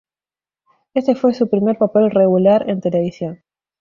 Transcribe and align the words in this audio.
Este 0.95 1.13
fue 1.13 1.35
su 1.35 1.47
primer 1.47 1.77
papel 1.77 2.09
regular 2.09 2.67
en 2.71 2.81
televisión. 2.81 3.43